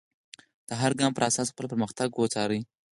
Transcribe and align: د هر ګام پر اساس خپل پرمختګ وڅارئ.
د 0.67 0.69
هر 0.81 0.91
ګام 0.99 1.11
پر 1.15 1.23
اساس 1.29 1.47
خپل 1.51 1.65
پرمختګ 1.73 2.07
وڅارئ. 2.13 2.59